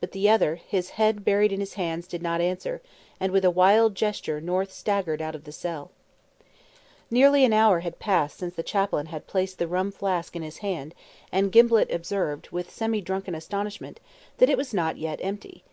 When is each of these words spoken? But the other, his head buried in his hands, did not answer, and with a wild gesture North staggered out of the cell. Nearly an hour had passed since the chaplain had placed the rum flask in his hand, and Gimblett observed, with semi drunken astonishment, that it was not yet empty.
But 0.00 0.12
the 0.12 0.28
other, 0.30 0.54
his 0.68 0.90
head 0.90 1.24
buried 1.24 1.50
in 1.50 1.58
his 1.58 1.74
hands, 1.74 2.06
did 2.06 2.22
not 2.22 2.40
answer, 2.40 2.80
and 3.18 3.32
with 3.32 3.44
a 3.44 3.50
wild 3.50 3.96
gesture 3.96 4.40
North 4.40 4.70
staggered 4.70 5.20
out 5.20 5.34
of 5.34 5.42
the 5.42 5.50
cell. 5.50 5.90
Nearly 7.10 7.44
an 7.44 7.52
hour 7.52 7.80
had 7.80 7.98
passed 7.98 8.38
since 8.38 8.54
the 8.54 8.62
chaplain 8.62 9.06
had 9.06 9.26
placed 9.26 9.58
the 9.58 9.66
rum 9.66 9.90
flask 9.90 10.36
in 10.36 10.42
his 10.42 10.58
hand, 10.58 10.94
and 11.32 11.50
Gimblett 11.50 11.92
observed, 11.92 12.50
with 12.52 12.70
semi 12.70 13.00
drunken 13.00 13.34
astonishment, 13.34 13.98
that 14.38 14.48
it 14.48 14.56
was 14.56 14.72
not 14.72 14.98
yet 14.98 15.18
empty. 15.20 15.64